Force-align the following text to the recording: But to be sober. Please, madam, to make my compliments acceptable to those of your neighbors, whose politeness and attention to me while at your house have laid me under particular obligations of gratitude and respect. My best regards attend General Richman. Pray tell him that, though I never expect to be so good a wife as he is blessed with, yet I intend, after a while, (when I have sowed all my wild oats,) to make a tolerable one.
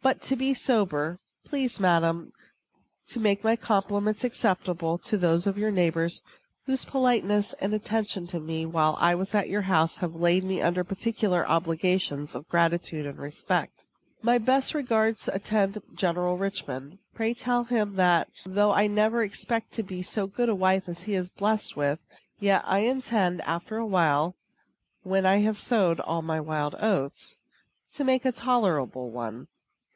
But 0.00 0.22
to 0.22 0.36
be 0.36 0.54
sober. 0.54 1.18
Please, 1.44 1.80
madam, 1.80 2.32
to 3.08 3.18
make 3.18 3.42
my 3.42 3.56
compliments 3.56 4.22
acceptable 4.22 4.96
to 4.98 5.16
those 5.18 5.44
of 5.44 5.58
your 5.58 5.72
neighbors, 5.72 6.22
whose 6.66 6.84
politeness 6.84 7.52
and 7.54 7.74
attention 7.74 8.28
to 8.28 8.38
me 8.38 8.64
while 8.64 8.96
at 8.98 9.48
your 9.48 9.62
house 9.62 9.98
have 9.98 10.14
laid 10.14 10.44
me 10.44 10.62
under 10.62 10.84
particular 10.84 11.44
obligations 11.48 12.36
of 12.36 12.48
gratitude 12.48 13.06
and 13.06 13.18
respect. 13.18 13.84
My 14.22 14.38
best 14.38 14.72
regards 14.72 15.26
attend 15.26 15.82
General 15.96 16.36
Richman. 16.38 17.00
Pray 17.16 17.34
tell 17.34 17.64
him 17.64 17.96
that, 17.96 18.28
though 18.46 18.70
I 18.70 18.86
never 18.86 19.24
expect 19.24 19.72
to 19.72 19.82
be 19.82 20.00
so 20.02 20.28
good 20.28 20.48
a 20.48 20.54
wife 20.54 20.88
as 20.88 21.02
he 21.02 21.16
is 21.16 21.28
blessed 21.28 21.76
with, 21.76 21.98
yet 22.38 22.62
I 22.64 22.78
intend, 22.78 23.40
after 23.42 23.78
a 23.78 23.84
while, 23.86 24.36
(when 25.02 25.26
I 25.26 25.38
have 25.38 25.58
sowed 25.58 25.98
all 25.98 26.22
my 26.22 26.38
wild 26.38 26.76
oats,) 26.78 27.40
to 27.94 28.04
make 28.04 28.24
a 28.24 28.30
tolerable 28.30 29.10
one. 29.10 29.48